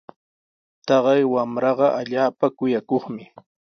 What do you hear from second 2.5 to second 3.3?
kuyakuqmi.